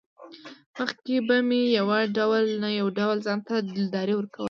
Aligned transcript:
مخکې 0.77 1.15
به 1.27 1.37
مې 1.47 1.61
يو 1.77 1.89
ډول 2.17 2.43
نه 2.63 2.69
يو 2.79 2.87
ډول 2.97 3.17
ځانته 3.27 3.53
دلداري 3.59 4.13
ورکوه. 4.15 4.39